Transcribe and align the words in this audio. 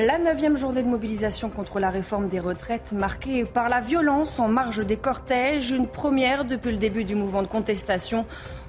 La 0.00 0.16
neuvième 0.16 0.56
journée 0.56 0.84
de 0.84 0.88
mobilisation 0.88 1.50
contre 1.50 1.80
la 1.80 1.90
réforme 1.90 2.28
des 2.28 2.38
retraites 2.38 2.92
marquée 2.92 3.44
par 3.44 3.68
la 3.68 3.80
violence 3.80 4.38
en 4.38 4.46
marge 4.46 4.86
des 4.86 4.96
cortèges, 4.96 5.72
une 5.72 5.88
première 5.88 6.44
depuis 6.44 6.70
le 6.70 6.76
début 6.76 7.02
du 7.02 7.16
mouvement 7.16 7.42
de 7.42 7.48
contestation. 7.48 8.24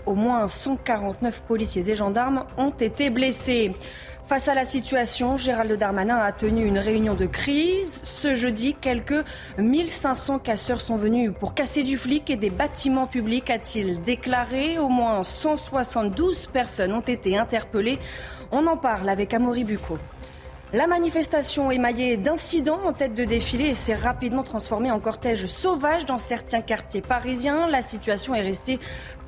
Au 0.07 0.15
moins 0.15 0.47
149 0.47 1.43
policiers 1.43 1.87
et 1.87 1.95
gendarmes 1.95 2.45
ont 2.57 2.71
été 2.71 3.11
blessés. 3.11 3.75
Face 4.25 4.47
à 4.47 4.55
la 4.55 4.63
situation, 4.63 5.37
Gérald 5.37 5.71
Darmanin 5.71 6.17
a 6.17 6.31
tenu 6.31 6.65
une 6.65 6.79
réunion 6.79 7.13
de 7.13 7.27
crise. 7.27 8.01
Ce 8.05 8.33
jeudi, 8.33 8.73
quelques 8.73 9.23
1500 9.59 10.39
casseurs 10.39 10.81
sont 10.81 10.95
venus 10.95 11.31
pour 11.39 11.53
casser 11.53 11.83
du 11.83 11.95
flic 11.95 12.31
et 12.31 12.37
des 12.37 12.49
bâtiments 12.49 13.05
publics, 13.05 13.51
a-t-il 13.51 14.01
déclaré. 14.01 14.79
Au 14.79 14.89
moins 14.89 15.21
172 15.21 16.47
personnes 16.47 16.93
ont 16.93 17.01
été 17.01 17.37
interpellées. 17.37 17.99
On 18.51 18.65
en 18.65 18.77
parle 18.77 19.09
avec 19.09 19.31
Amaury 19.35 19.63
Bucco. 19.63 19.99
La 20.71 20.85
manifestation 20.85 21.71
émaillée 21.71 22.15
d'incidents 22.15 22.81
en 22.85 22.93
tête 22.93 23.15
de 23.15 23.23
défilé 23.25 23.73
s'est 23.73 23.95
rapidement 23.95 24.43
transformée 24.43 24.91
en 24.91 24.99
cortège 24.99 25.47
sauvage 25.47 26.05
dans 26.05 26.19
certains 26.19 26.61
quartiers 26.61 27.01
parisiens. 27.01 27.67
La 27.67 27.81
situation 27.81 28.35
est 28.35 28.41
restée 28.41 28.79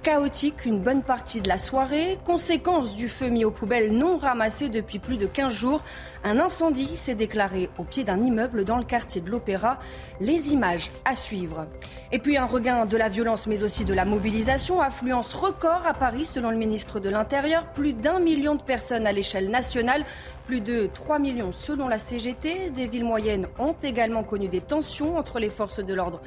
chaotique 0.03 0.65
une 0.65 0.79
bonne 0.79 1.03
partie 1.03 1.41
de 1.41 1.47
la 1.47 1.57
soirée. 1.57 2.17
Conséquence 2.25 2.95
du 2.95 3.07
feu 3.07 3.29
mis 3.29 3.45
aux 3.45 3.51
poubelles 3.51 3.91
non 3.91 4.17
ramassé 4.17 4.69
depuis 4.69 4.97
plus 4.97 5.17
de 5.17 5.27
15 5.27 5.53
jours, 5.53 5.83
un 6.23 6.39
incendie 6.39 6.97
s'est 6.97 7.15
déclaré 7.15 7.69
au 7.77 7.83
pied 7.83 8.03
d'un 8.03 8.21
immeuble 8.21 8.63
dans 8.63 8.77
le 8.77 8.83
quartier 8.83 9.21
de 9.21 9.29
l'Opéra. 9.29 9.77
Les 10.19 10.53
images 10.53 10.91
à 11.05 11.13
suivre. 11.13 11.67
Et 12.11 12.19
puis 12.19 12.37
un 12.37 12.45
regain 12.45 12.85
de 12.85 12.97
la 12.97 13.09
violence 13.09 13.45
mais 13.45 13.63
aussi 13.63 13.85
de 13.85 13.93
la 13.93 14.05
mobilisation. 14.05 14.81
Affluence 14.81 15.33
record 15.33 15.83
à 15.85 15.93
Paris 15.93 16.25
selon 16.25 16.49
le 16.49 16.57
ministre 16.57 16.99
de 16.99 17.09
l'Intérieur. 17.09 17.67
Plus 17.67 17.93
d'un 17.93 18.19
million 18.19 18.55
de 18.55 18.63
personnes 18.63 19.05
à 19.05 19.11
l'échelle 19.11 19.49
nationale. 19.49 20.03
Plus 20.51 20.59
de 20.59 20.89
3 20.93 21.17
millions 21.19 21.53
selon 21.53 21.87
la 21.87 21.97
CGT. 21.97 22.71
Des 22.71 22.85
villes 22.85 23.05
moyennes 23.05 23.47
ont 23.57 23.73
également 23.81 24.21
connu 24.21 24.49
des 24.49 24.59
tensions 24.59 25.17
entre 25.17 25.39
les 25.39 25.49
forces 25.49 25.79
de 25.79 25.93
l'ordre 25.93 26.19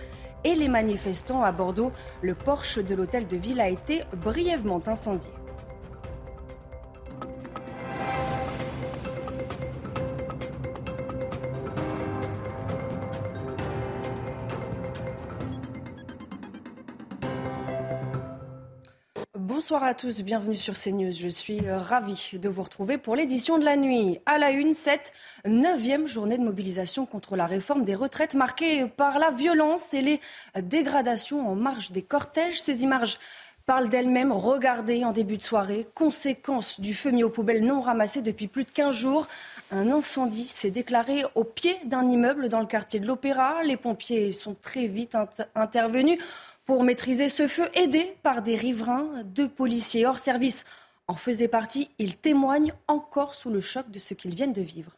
et 0.45 0.55
les 0.55 0.69
manifestants 0.69 1.43
à 1.43 1.53
Bordeaux. 1.53 1.93
Le 2.23 2.35
porche 2.35 2.79
de 2.79 2.95
l'hôtel 2.95 3.27
de 3.27 3.37
ville 3.37 3.61
a 3.61 3.69
été 3.69 4.01
brièvement 4.17 4.81
incendié. 4.87 5.31
Bonsoir 19.55 19.85
à 19.85 19.95
tous, 19.95 20.23
bienvenue 20.23 20.57
sur 20.57 20.75
CNews. 20.75 21.13
Je 21.13 21.29
suis 21.29 21.61
euh, 21.69 21.79
ravie 21.79 22.31
de 22.33 22.49
vous 22.49 22.65
retrouver 22.65 22.99
pour 22.99 23.15
l'édition 23.15 23.57
de 23.57 23.65
la 23.65 23.77
nuit. 23.77 24.19
À 24.27 24.37
la 24.37 24.51
une, 24.51 24.75
cette 24.75 25.13
neuvième 25.47 26.09
journée 26.09 26.37
de 26.37 26.43
mobilisation 26.43 27.07
contre 27.07 27.37
la 27.37 27.47
réforme 27.47 27.85
des 27.85 27.95
retraites 27.95 28.35
marquée 28.35 28.89
par 28.89 29.21
la 29.21 29.31
violence 29.31 29.95
et 29.95 30.03
les 30.03 30.21
dégradations 30.61 31.49
en 31.49 31.55
marge 31.55 31.93
des 31.93 32.03
cortèges. 32.03 32.61
Ces 32.61 32.83
images 32.83 33.21
parlent 33.65 33.89
d'elles-mêmes. 33.89 34.33
Regardez 34.33 35.05
en 35.05 35.13
début 35.13 35.37
de 35.37 35.45
soirée, 35.45 35.87
conséquence 35.95 36.81
du 36.81 36.93
feu 36.93 37.13
mis 37.13 37.23
aux 37.23 37.31
poubelles 37.31 37.65
non 37.65 37.81
ramassé 37.81 38.23
depuis 38.23 38.49
plus 38.49 38.65
de 38.65 38.73
15 38.73 38.93
jours. 38.93 39.29
Un 39.71 39.89
incendie 39.93 40.49
s'est 40.49 40.73
déclaré 40.73 41.23
au 41.37 41.45
pied 41.45 41.77
d'un 41.85 42.09
immeuble 42.09 42.49
dans 42.49 42.61
le 42.61 42.67
quartier 42.67 42.99
de 42.99 43.07
l'Opéra. 43.07 43.63
Les 43.63 43.77
pompiers 43.77 44.33
sont 44.33 44.55
très 44.55 44.89
vite 44.89 45.17
intervenus 45.55 46.19
pour 46.65 46.83
maîtriser 46.83 47.29
ce 47.29 47.47
feu, 47.47 47.69
aidé 47.75 48.17
par 48.23 48.43
des 48.43 48.57
riverains, 48.57 49.09
deux 49.25 49.48
policiers 49.48 50.07
hors 50.07 50.19
service 50.19 50.65
en 51.09 51.17
faisaient 51.17 51.48
partie. 51.48 51.91
Ils 51.98 52.17
témoignent 52.17 52.75
encore 52.89 53.34
sous 53.34 53.51
le 53.51 53.61
choc 53.61 53.91
de 53.91 53.98
ce 53.98 54.15
qu'ils 54.15 54.34
viennent 54.34 54.53
de 54.53 54.62
vivre. 54.62 54.92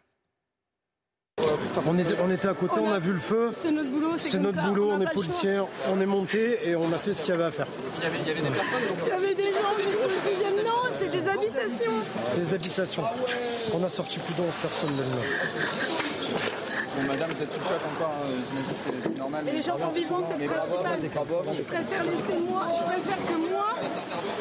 On, 1.84 2.30
était 2.30 2.48
à 2.48 2.54
côté, 2.54 2.80
on 2.80 2.90
a, 2.90 2.98
vu 2.98 3.12
le 3.12 3.18
feu. 3.18 3.52
C'est 3.60 3.70
notre 3.70 3.90
boulot. 3.90 4.16
C'est 4.16 4.38
notre 4.38 4.62
boulot, 4.62 4.92
on, 4.92 5.00
est 5.00 5.12
policiers, 5.12 5.60
on 5.90 6.00
est 6.00 6.06
monté 6.06 6.58
et 6.66 6.74
on 6.74 6.90
a 6.92 6.98
fait 6.98 7.12
ce 7.12 7.20
qu'il 7.20 7.30
y 7.30 7.32
avait 7.32 7.44
à 7.44 7.50
faire. 7.50 7.66
Il 7.98 8.04
y 8.04 8.06
avait, 8.06 8.40
des 8.40 8.50
personnes 8.50 8.80
Il 9.02 9.08
y 9.08 9.12
avait 9.12 9.34
des 9.34 9.52
gens 9.52 9.76
jusqu'au 9.76 10.08
6 10.08 10.64
Non, 10.64 10.72
c'est 10.90 11.10
des 11.10 11.28
habitations. 11.28 11.92
C'est 12.28 12.40
des 12.40 12.54
habitations. 12.54 13.04
On 13.74 13.84
a 13.84 13.90
sorti 13.90 14.18
plus 14.18 14.34
de 14.34 14.40
11 14.40 14.46
personnes 14.62 14.96
de 14.96 16.05
Bon, 16.96 17.02
madame, 17.02 17.30
vous 17.30 17.42
êtes 17.42 17.52
sous 17.52 17.60
le 17.60 17.66
choc 17.66 17.80
encore, 17.94 18.14
hein, 18.24 18.30
j'imagine 18.48 18.72
que 18.72 19.08
c'est 19.12 19.18
normal. 19.18 19.48
Et 19.48 19.52
les 19.52 19.62
gens 19.62 19.76
sont 19.76 19.90
vivants, 19.90 20.22
c'est 20.26 20.38
le 20.42 20.48
principal. 20.48 20.98
Je 21.52 21.62
préfère 21.62 22.04
laisser 22.04 22.40
moi, 22.48 22.66
je 22.72 22.84
préfère 22.84 23.26
que 23.26 23.50
moi, 23.50 23.66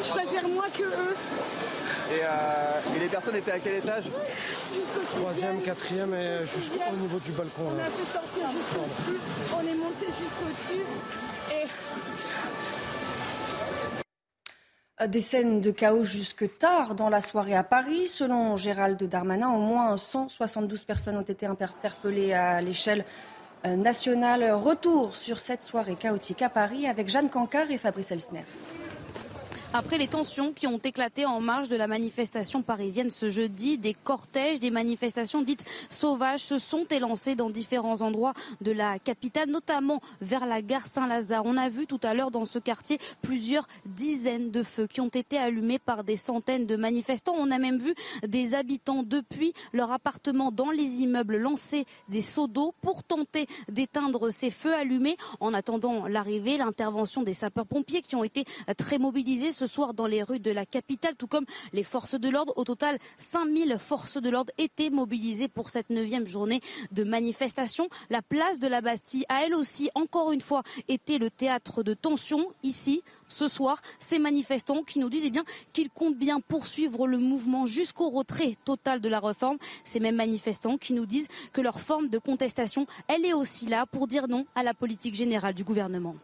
je 0.02 0.10
préfère 0.10 0.48
moi 0.48 0.64
que 0.72 0.82
eux. 0.82 1.16
Et, 2.08 2.22
euh, 2.22 2.96
et, 2.96 2.98
les 3.00 3.08
personnes 3.08 3.36
étaient 3.36 3.52
à 3.52 3.58
quel 3.58 3.74
étage? 3.74 4.04
Jusqu'au 4.72 5.00
troisième, 5.18 5.60
quatrième 5.60 6.14
et 6.14 6.38
jusqu'au 6.46 6.96
niveau 6.96 7.18
du 7.18 7.32
balcon. 7.32 7.64
On 7.66 7.78
a 7.78 7.90
fait 7.90 8.10
sortir 8.10 8.48
jusqu'au-dessus, 8.56 9.20
on 9.52 9.60
est 9.60 9.76
monté 9.76 10.06
jusqu'au-dessus 10.06 10.84
des 15.04 15.20
scènes 15.20 15.60
de 15.60 15.70
chaos 15.70 16.04
jusque 16.04 16.56
tard 16.58 16.94
dans 16.94 17.10
la 17.10 17.20
soirée 17.20 17.54
à 17.54 17.62
Paris. 17.62 18.08
Selon 18.08 18.56
Gérald 18.56 19.02
Darmanin, 19.02 19.50
au 19.50 19.58
moins 19.58 19.96
172 19.96 20.84
personnes 20.84 21.16
ont 21.18 21.22
été 21.22 21.44
interpellées 21.46 22.32
à 22.32 22.62
l'échelle 22.62 23.04
euh, 23.66 23.76
nationale. 23.76 24.50
Retour 24.52 25.16
sur 25.16 25.38
cette 25.38 25.62
soirée 25.62 25.96
chaotique 25.96 26.40
à 26.40 26.48
Paris 26.48 26.86
avec 26.86 27.10
Jeanne 27.10 27.28
Cancard 27.28 27.70
et 27.70 27.78
Fabrice 27.78 28.10
Elsner. 28.10 28.44
Après 29.78 29.98
les 29.98 30.08
tensions 30.08 30.54
qui 30.54 30.66
ont 30.66 30.78
éclaté 30.78 31.26
en 31.26 31.38
marge 31.38 31.68
de 31.68 31.76
la 31.76 31.86
manifestation 31.86 32.62
parisienne 32.62 33.10
ce 33.10 33.28
jeudi, 33.28 33.76
des 33.76 33.92
cortèges, 33.92 34.58
des 34.58 34.70
manifestations 34.70 35.42
dites 35.42 35.66
sauvages 35.90 36.40
se 36.40 36.58
sont 36.58 36.86
élancés 36.86 37.34
dans 37.34 37.50
différents 37.50 38.00
endroits 38.00 38.32
de 38.62 38.72
la 38.72 38.98
capitale, 38.98 39.50
notamment 39.50 40.00
vers 40.22 40.46
la 40.46 40.62
gare 40.62 40.86
Saint-Lazare. 40.86 41.44
On 41.44 41.58
a 41.58 41.68
vu 41.68 41.86
tout 41.86 42.00
à 42.04 42.14
l'heure 42.14 42.30
dans 42.30 42.46
ce 42.46 42.58
quartier 42.58 42.98
plusieurs 43.20 43.68
dizaines 43.84 44.50
de 44.50 44.62
feux 44.62 44.86
qui 44.86 45.02
ont 45.02 45.08
été 45.08 45.36
allumés 45.36 45.78
par 45.78 46.04
des 46.04 46.16
centaines 46.16 46.64
de 46.64 46.76
manifestants. 46.76 47.34
On 47.36 47.50
a 47.50 47.58
même 47.58 47.76
vu 47.76 47.94
des 48.26 48.54
habitants 48.54 49.02
depuis 49.02 49.52
leur 49.74 49.92
appartement 49.92 50.52
dans 50.52 50.70
les 50.70 51.02
immeubles 51.02 51.36
lancer 51.36 51.84
des 52.08 52.22
seaux 52.22 52.46
d'eau 52.46 52.72
pour 52.80 53.02
tenter 53.02 53.46
d'éteindre 53.68 54.30
ces 54.30 54.48
feux 54.48 54.74
allumés 54.74 55.18
en 55.40 55.52
attendant 55.52 56.06
l'arrivée, 56.06 56.56
l'intervention 56.56 57.22
des 57.22 57.34
sapeurs-pompiers 57.34 58.00
qui 58.00 58.16
ont 58.16 58.24
été 58.24 58.46
très 58.78 58.96
mobilisés 58.96 59.50
soir 59.66 59.94
dans 59.94 60.06
les 60.06 60.22
rues 60.22 60.40
de 60.40 60.50
la 60.50 60.66
capitale, 60.66 61.16
tout 61.16 61.26
comme 61.26 61.46
les 61.72 61.82
forces 61.82 62.14
de 62.18 62.28
l'ordre. 62.28 62.52
Au 62.56 62.64
total, 62.64 62.98
5000 63.18 63.76
forces 63.78 64.20
de 64.20 64.30
l'ordre 64.30 64.52
étaient 64.58 64.90
mobilisées 64.90 65.48
pour 65.48 65.70
cette 65.70 65.90
neuvième 65.90 66.26
journée 66.26 66.60
de 66.92 67.04
manifestation. 67.04 67.88
La 68.10 68.22
place 68.22 68.58
de 68.58 68.66
la 68.66 68.80
Bastille 68.80 69.24
a 69.28 69.44
elle 69.44 69.54
aussi, 69.54 69.90
encore 69.94 70.32
une 70.32 70.40
fois, 70.40 70.62
été 70.88 71.18
le 71.18 71.30
théâtre 71.30 71.82
de 71.82 71.94
tensions 71.94 72.48
ici, 72.62 73.02
ce 73.26 73.48
soir. 73.48 73.80
Ces 73.98 74.18
manifestants 74.18 74.82
qui 74.82 74.98
nous 74.98 75.08
disent 75.08 75.24
eh 75.26 75.30
bien 75.30 75.44
qu'ils 75.72 75.90
comptent 75.90 76.16
bien 76.16 76.40
poursuivre 76.40 77.06
le 77.06 77.18
mouvement 77.18 77.66
jusqu'au 77.66 78.10
retrait 78.10 78.56
total 78.64 79.00
de 79.00 79.08
la 79.08 79.20
réforme. 79.20 79.58
Ces 79.84 80.00
mêmes 80.00 80.16
manifestants 80.16 80.76
qui 80.76 80.92
nous 80.92 81.06
disent 81.06 81.28
que 81.52 81.60
leur 81.60 81.80
forme 81.80 82.08
de 82.08 82.18
contestation, 82.18 82.86
elle 83.08 83.24
est 83.24 83.34
aussi 83.34 83.66
là 83.66 83.86
pour 83.86 84.06
dire 84.06 84.28
non 84.28 84.46
à 84.54 84.62
la 84.62 84.74
politique 84.74 85.14
générale 85.14 85.54
du 85.54 85.64
gouvernement. 85.64 86.14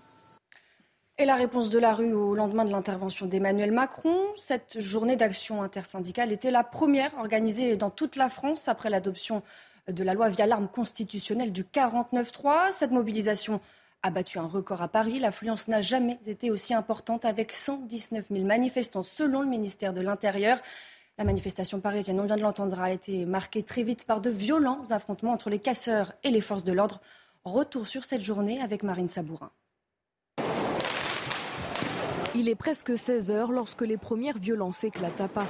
Et 1.23 1.25
la 1.25 1.37
réponse 1.37 1.71
de 1.71 1.79
la 1.79 1.95
rue 1.95 2.13
au 2.13 2.35
lendemain 2.35 2.65
de 2.65 2.73
l'intervention 2.73 3.27
d'Emmanuel 3.27 3.71
Macron, 3.71 4.19
cette 4.35 4.81
journée 4.81 5.15
d'action 5.15 5.63
intersyndicale 5.63 6.33
était 6.33 6.51
la 6.51 6.65
première 6.65 7.17
organisée 7.17 7.77
dans 7.77 7.91
toute 7.91 8.17
la 8.17 8.29
France 8.29 8.67
après 8.67 8.91
l'adoption 8.91 9.45
de 9.87 10.03
la 10.03 10.15
loi 10.15 10.31
via 10.31 10.47
l'arme 10.47 10.67
constitutionnelle 10.67 11.53
du 11.53 11.63
49-3. 11.63 12.73
Cette 12.73 12.91
mobilisation 12.91 13.61
a 14.03 14.11
battu 14.11 14.41
un 14.41 14.49
record 14.49 14.83
à 14.83 14.89
Paris. 14.89 15.21
L'affluence 15.21 15.69
n'a 15.69 15.81
jamais 15.81 16.19
été 16.27 16.51
aussi 16.51 16.75
importante 16.75 17.25
avec 17.25 17.53
119 17.53 18.27
000 18.29 18.45
manifestants 18.45 19.05
selon 19.05 19.43
le 19.43 19.49
ministère 19.49 19.93
de 19.93 20.01
l'Intérieur. 20.01 20.59
La 21.19 21.25
manifestation 21.25 21.79
parisienne, 21.79 22.19
on 22.19 22.25
vient 22.25 22.37
de 22.37 22.43
l'entendre, 22.43 22.81
a 22.81 22.91
été 22.91 23.27
marquée 23.27 23.63
très 23.63 23.85
vite 23.85 24.07
par 24.07 24.23
de 24.23 24.31
violents 24.31 24.91
affrontements 24.91 25.31
entre 25.31 25.51
les 25.51 25.61
casseurs 25.61 26.15
et 26.25 26.33
les 26.33 26.41
forces 26.41 26.65
de 26.65 26.73
l'ordre. 26.73 27.01
Retour 27.45 27.87
sur 27.87 28.03
cette 28.03 28.25
journée 28.25 28.61
avec 28.61 28.83
Marine 28.83 29.07
Sabourin. 29.07 29.53
Il 32.35 32.49
est 32.49 32.55
presque 32.55 32.97
16 32.97 33.31
heures 33.31 33.53
lorsque 33.53 33.83
les 33.83 33.99
premières 33.99 34.39
violences 34.39 34.85
éclatent 34.85 35.21
à 35.21 35.29
Paris. 35.29 35.49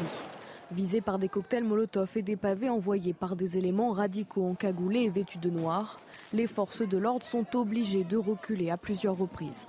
Visés 0.72 1.00
par 1.00 1.20
des 1.20 1.28
cocktails 1.28 1.62
Molotov 1.62 2.10
et 2.16 2.22
des 2.22 2.34
pavés 2.34 2.70
envoyés 2.70 3.12
par 3.12 3.36
des 3.36 3.56
éléments 3.56 3.92
radicaux 3.92 4.44
encagoulés 4.44 5.02
et 5.02 5.08
vêtus 5.08 5.38
de 5.38 5.48
noir, 5.48 5.98
les 6.32 6.48
forces 6.48 6.82
de 6.82 6.98
l'ordre 6.98 7.24
sont 7.24 7.46
obligées 7.54 8.02
de 8.02 8.16
reculer 8.16 8.68
à 8.70 8.76
plusieurs 8.76 9.16
reprises. 9.16 9.68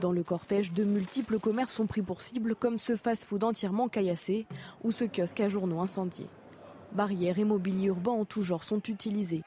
Dans 0.00 0.12
le 0.12 0.22
cortège, 0.22 0.72
de 0.72 0.84
multiples 0.84 1.38
commerces 1.38 1.74
sont 1.74 1.86
pris 1.86 2.02
pour 2.02 2.22
cible, 2.22 2.54
comme 2.54 2.78
ce 2.78 2.96
fast-food 2.96 3.44
entièrement 3.44 3.88
caillassé 3.88 4.46
ou 4.82 4.92
ce 4.92 5.04
kiosque 5.04 5.40
à 5.40 5.48
journaux 5.48 5.80
incendié. 5.80 6.26
Barrières 6.92 7.38
et 7.38 7.44
mobilier 7.44 7.88
urbain 7.88 8.12
en 8.12 8.24
tout 8.24 8.42
genre 8.42 8.64
sont 8.64 8.80
utilisés. 8.80 9.42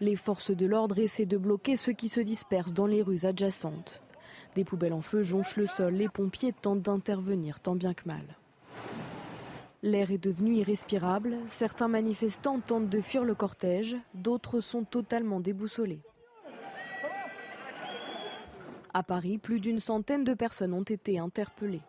Les 0.00 0.16
forces 0.16 0.50
de 0.50 0.64
l'ordre 0.64 0.98
essaient 0.98 1.26
de 1.26 1.36
bloquer 1.36 1.76
ceux 1.76 1.92
qui 1.92 2.08
se 2.08 2.20
dispersent 2.20 2.72
dans 2.72 2.86
les 2.86 3.02
rues 3.02 3.26
adjacentes. 3.26 4.00
Des 4.54 4.64
poubelles 4.64 4.94
en 4.94 5.02
feu 5.02 5.22
jonchent 5.22 5.56
le 5.56 5.66
sol. 5.66 5.92
Les 5.92 6.08
pompiers 6.08 6.54
tentent 6.54 6.80
d'intervenir 6.80 7.60
tant 7.60 7.76
bien 7.76 7.92
que 7.92 8.06
mal. 8.06 8.24
L'air 9.82 10.10
est 10.10 10.18
devenu 10.18 10.56
irrespirable. 10.56 11.36
Certains 11.48 11.88
manifestants 11.88 12.60
tentent 12.60 12.88
de 12.88 13.00
fuir 13.00 13.24
le 13.24 13.34
cortège. 13.34 13.96
D'autres 14.14 14.60
sont 14.60 14.84
totalement 14.84 15.40
déboussolés. 15.40 16.00
À 18.92 19.02
Paris, 19.02 19.38
plus 19.38 19.60
d'une 19.60 19.78
centaine 19.78 20.24
de 20.24 20.34
personnes 20.34 20.74
ont 20.74 20.82
été 20.82 21.18
interpellées. 21.18 21.82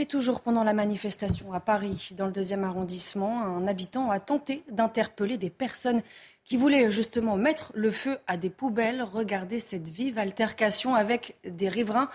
Et 0.00 0.06
toujours 0.06 0.42
pendant 0.42 0.62
la 0.62 0.74
manifestation 0.74 1.52
à 1.52 1.58
Paris, 1.58 2.10
dans 2.16 2.26
le 2.26 2.32
deuxième 2.32 2.62
arrondissement, 2.62 3.42
un 3.42 3.66
habitant 3.66 4.12
a 4.12 4.20
tenté 4.20 4.62
d'interpeller 4.70 5.38
des 5.38 5.50
personnes 5.50 6.02
qui 6.44 6.56
voulaient 6.56 6.88
justement 6.88 7.36
mettre 7.36 7.72
le 7.74 7.90
feu 7.90 8.16
à 8.28 8.36
des 8.36 8.48
poubelles. 8.48 9.02
Regardez 9.02 9.58
cette 9.58 9.88
vive 9.88 10.16
altercation 10.16 10.94
avec 10.94 11.36
des 11.42 11.68
riverains, 11.68 12.10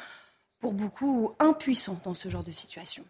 pour 0.59 0.71
beaucoup 0.71 1.33
impuissants 1.39 1.99
dans 2.05 2.13
ce 2.13 2.29
genre 2.29 2.45
de 2.45 2.51
situation. 2.51 3.03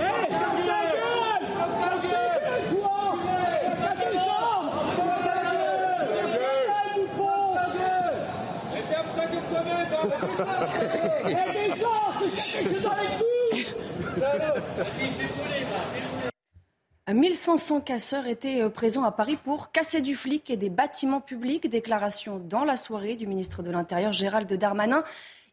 Un 0.00 0.29
1500 17.20 17.80
casseurs 17.82 18.26
étaient 18.26 18.62
euh, 18.62 18.68
présents 18.68 19.04
à 19.04 19.12
Paris 19.12 19.36
pour 19.42 19.72
casser 19.72 20.00
du 20.00 20.16
flic 20.16 20.50
et 20.50 20.56
des 20.56 20.70
bâtiments 20.70 21.20
publics. 21.20 21.68
Déclaration 21.68 22.38
dans 22.38 22.64
la 22.64 22.76
soirée 22.76 23.14
du 23.14 23.26
ministre 23.26 23.62
de 23.62 23.70
l'Intérieur 23.70 24.12
Gérald 24.12 24.52
Darmanin. 24.52 25.04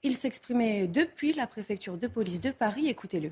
Il 0.03 0.15
s'exprimait 0.15 0.87
depuis 0.87 1.33
la 1.33 1.47
préfecture 1.47 1.97
de 1.97 2.07
police 2.07 2.41
de 2.41 2.51
Paris. 2.51 2.87
Écoutez-le. 2.87 3.31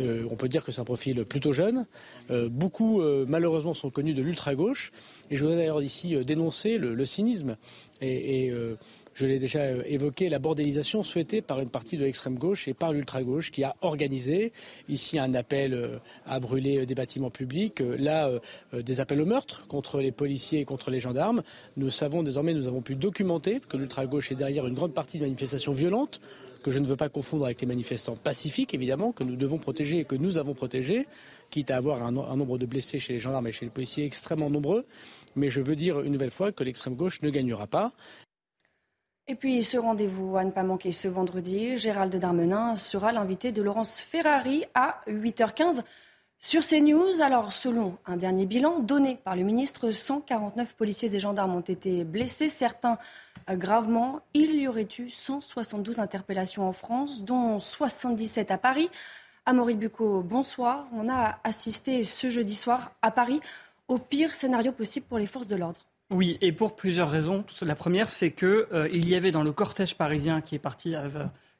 Euh, 0.00 0.26
on 0.30 0.36
peut 0.36 0.48
dire 0.48 0.64
que 0.64 0.72
c'est 0.72 0.80
un 0.80 0.84
profil 0.84 1.24
plutôt 1.24 1.52
jeune. 1.52 1.86
Euh, 2.30 2.48
beaucoup, 2.48 3.02
malheureusement, 3.26 3.74
sont 3.74 3.90
connus 3.90 4.14
de 4.14 4.22
l'ultra-gauche. 4.22 4.92
Et 5.30 5.36
je 5.36 5.42
voudrais 5.42 5.58
d'ailleurs 5.58 5.82
ici 5.82 6.16
dénoncer 6.24 6.78
le, 6.78 7.04
cynisme 7.04 7.56
et, 8.00 8.52
je 9.14 9.26
l'ai 9.26 9.38
déjà 9.38 9.60
euh, 9.60 9.82
évoqué, 9.86 10.28
la 10.28 10.38
bordélisation 10.38 11.02
souhaitée 11.02 11.40
par 11.40 11.60
une 11.60 11.70
partie 11.70 11.96
de 11.96 12.04
l'extrême 12.04 12.36
gauche 12.36 12.68
et 12.68 12.74
par 12.74 12.92
l'ultra-gauche 12.92 13.50
qui 13.50 13.62
a 13.64 13.76
organisé 13.80 14.52
ici 14.88 15.18
un 15.18 15.34
appel 15.34 15.72
euh, 15.72 15.98
à 16.26 16.40
brûler 16.40 16.78
euh, 16.78 16.86
des 16.86 16.94
bâtiments 16.94 17.30
publics, 17.30 17.80
là 17.80 18.30
des 18.72 19.00
appels 19.00 19.20
au 19.20 19.26
meurtre 19.26 19.66
contre 19.68 20.00
les 20.00 20.12
policiers 20.12 20.60
et 20.60 20.64
contre 20.64 20.90
les 20.90 20.98
gendarmes. 20.98 21.42
Nous 21.76 21.90
savons 21.90 22.22
désormais, 22.22 22.54
nous 22.54 22.66
avons 22.66 22.82
pu 22.82 22.96
documenter 22.96 23.60
que 23.68 23.76
l'ultra-gauche 23.76 24.32
est 24.32 24.34
derrière 24.34 24.66
une 24.66 24.74
grande 24.74 24.94
partie 24.94 25.18
de 25.18 25.22
manifestations 25.22 25.72
violentes 25.72 26.20
que 26.64 26.70
je 26.70 26.78
ne 26.78 26.86
veux 26.86 26.96
pas 26.96 27.10
confondre 27.10 27.44
avec 27.44 27.60
les 27.60 27.66
manifestants 27.66 28.16
pacifiques, 28.16 28.72
évidemment, 28.72 29.12
que 29.12 29.22
nous 29.22 29.36
devons 29.36 29.58
protéger 29.58 30.00
et 30.00 30.04
que 30.04 30.16
nous 30.16 30.38
avons 30.38 30.54
protégés, 30.54 31.06
quitte 31.50 31.70
à 31.70 31.76
avoir 31.76 32.02
un, 32.02 32.10
nombre 32.10 32.58
de 32.58 32.66
blessés 32.66 32.98
chez 32.98 33.12
les 33.12 33.18
gendarmes 33.18 33.46
et 33.46 33.52
chez 33.52 33.66
les 33.66 33.70
policiers 33.70 34.06
extrêmement 34.06 34.50
nombreux. 34.50 34.86
Mais 35.36 35.50
je 35.50 35.60
veux 35.60 35.76
dire 35.76 36.00
une 36.00 36.12
nouvelle 36.12 36.30
fois 36.30 36.52
que 36.52 36.64
l'extrême 36.64 36.94
gauche 36.94 37.20
ne 37.22 37.28
gagnera 37.28 37.66
pas. 37.66 37.92
Et 39.26 39.36
puis 39.36 39.64
ce 39.64 39.78
rendez-vous 39.78 40.36
à 40.36 40.44
ne 40.44 40.50
pas 40.50 40.64
manquer 40.64 40.92
ce 40.92 41.08
vendredi, 41.08 41.78
Gérald 41.78 42.14
Darmenin 42.14 42.74
sera 42.74 43.10
l'invité 43.10 43.52
de 43.52 43.62
Laurence 43.62 43.98
Ferrari 43.98 44.66
à 44.74 45.00
8h15 45.06 45.82
sur 46.38 46.62
CNews. 46.62 47.22
Alors 47.22 47.54
selon 47.54 47.96
un 48.04 48.18
dernier 48.18 48.44
bilan 48.44 48.80
donné 48.80 49.16
par 49.16 49.34
le 49.34 49.42
ministre, 49.42 49.90
149 49.90 50.74
policiers 50.74 51.16
et 51.16 51.20
gendarmes 51.20 51.54
ont 51.54 51.60
été 51.60 52.04
blessés, 52.04 52.50
certains 52.50 52.98
gravement. 53.50 54.20
Il 54.34 54.56
y 54.56 54.68
aurait 54.68 54.88
eu 54.98 55.08
172 55.08 56.00
interpellations 56.00 56.68
en 56.68 56.74
France, 56.74 57.22
dont 57.24 57.58
77 57.60 58.50
à 58.50 58.58
Paris. 58.58 58.90
Amaury 59.46 59.74
Bucco, 59.74 60.22
bonsoir. 60.22 60.86
On 60.92 61.08
a 61.08 61.38
assisté 61.44 62.04
ce 62.04 62.28
jeudi 62.28 62.54
soir 62.54 62.92
à 63.00 63.10
Paris 63.10 63.40
au 63.88 63.96
pire 63.96 64.34
scénario 64.34 64.70
possible 64.72 65.06
pour 65.06 65.18
les 65.18 65.26
forces 65.26 65.48
de 65.48 65.56
l'ordre. 65.56 65.80
Oui, 66.10 66.36
et 66.42 66.52
pour 66.52 66.76
plusieurs 66.76 67.10
raisons. 67.10 67.44
La 67.62 67.74
première, 67.74 68.10
c'est 68.10 68.30
qu'il 68.30 68.48
euh, 68.48 68.88
y 68.92 69.14
avait 69.14 69.30
dans 69.30 69.42
le 69.42 69.52
cortège 69.52 69.94
parisien 69.94 70.42
qui 70.42 70.54
est 70.54 70.58
parti 70.58 70.94
à 70.94 71.04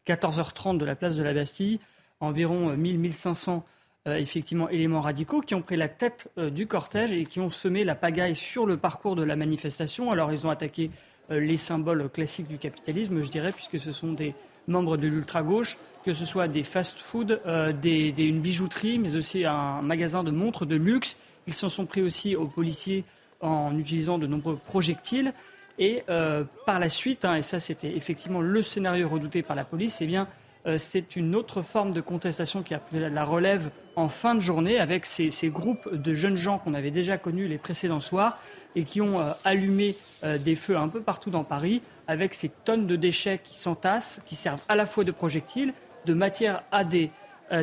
14h30 0.07 0.77
de 0.77 0.85
la 0.85 0.95
place 0.95 1.17
de 1.17 1.23
la 1.23 1.33
Bastille 1.33 1.81
environ 2.21 2.75
1000-1500 2.77 3.51
euh, 3.51 3.61
euh, 4.07 4.17
effectivement 4.17 4.69
éléments 4.69 5.01
radicaux 5.01 5.41
qui 5.41 5.55
ont 5.55 5.63
pris 5.63 5.77
la 5.77 5.89
tête 5.89 6.31
du 6.37 6.67
cortège 6.67 7.13
et 7.13 7.25
qui 7.25 7.41
ont 7.41 7.49
semé 7.49 7.85
la 7.85 7.95
pagaille 7.95 8.37
sur 8.37 8.67
le 8.67 8.77
parcours 8.77 9.17
de 9.17 9.23
la 9.23 9.35
manifestation. 9.35 10.11
Alors 10.11 10.31
ils 10.31 10.47
ont 10.47 10.51
attaqué 10.51 10.91
les 11.31 11.57
symboles 11.57 12.11
classiques 12.11 12.47
du 12.47 12.59
capitalisme, 12.59 13.23
je 13.23 13.31
dirais, 13.31 13.51
puisque 13.51 13.79
ce 13.79 13.93
sont 13.93 14.13
des 14.13 14.35
membres 14.69 14.99
de 14.99 15.09
l'ultra-gauche, 15.09 15.79
que 16.05 16.13
ce 16.13 16.27
soit 16.27 16.49
des 16.49 16.65
fast-food, 16.65 17.41
une 17.47 18.41
bijouterie, 18.41 18.99
mais 18.99 19.17
aussi 19.17 19.47
un 19.47 19.81
magasin 19.81 20.23
de 20.23 20.31
montres 20.31 20.67
de 20.67 20.77
luxe. 20.77 21.17
Ils 21.47 21.55
s'en 21.55 21.71
sont 21.71 21.87
pris 21.87 22.03
aussi 22.03 22.37
aux 22.37 22.47
policiers 22.47 23.05
en 23.45 23.77
utilisant 23.79 24.19
de 24.19 24.27
nombreux 24.27 24.57
projectiles. 24.57 25.33
Et 25.79 26.05
euh, 26.09 26.45
par 26.67 26.79
la 26.79 26.89
suite, 26.89 27.25
hein, 27.25 27.35
et 27.35 27.43
ça 27.43 27.59
c'était 27.59 27.97
effectivement 27.97 28.41
le 28.41 28.63
scénario 28.63 29.09
redouté 29.09 29.43
par 29.43 29.57
la 29.57 29.65
police, 29.65 29.99
eh 30.01 30.07
bien 30.07 30.29
euh, 30.67 30.79
c'est 30.79 31.17
une 31.17 31.35
autre 31.35 31.63
forme 31.63 31.93
de 31.93 32.01
contestation 32.01 32.63
qui 32.63 32.75
a 32.75 32.81
la 32.93 33.25
relève 33.25 33.71
en 33.97 34.09
fin 34.09 34.37
de 34.37 34.41
journée 34.41 34.79
avec 34.79 35.05
ces, 35.05 35.31
groupes 35.49 35.93
de 35.93 36.15
jeunes 36.15 36.37
gens 36.37 36.59
qu'on 36.59 36.75
avait 36.75 36.93
déjà 36.93 37.19
connus 37.19 37.49
les 37.49 37.59
précédents 37.59 38.01
soirs 38.01 38.39
et 38.77 38.85
qui 38.85 39.01
ont 39.01 39.21
euh, 39.21 39.33
allumé 39.45 39.97
des 40.41 40.55
feux 40.55 40.77
un 40.77 40.89
peu 40.89 41.01
partout 41.01 41.31
dans 41.31 41.45
Paris 41.45 41.83
avec 42.07 42.35
ces 42.35 42.49
tonnes 42.49 42.87
de 42.87 42.97
déchets 42.97 43.41
qui 43.43 43.59
s'entassent, 43.59 44.21
qui 44.27 44.37
servent 44.37 44.63
à 44.69 44.77
la 44.77 44.87
fois 44.87 45.05
de 45.05 45.13
projectiles, 45.13 45.75
de 46.07 46.15
matière 46.15 46.63
à 46.73 46.85
des, 46.85 47.11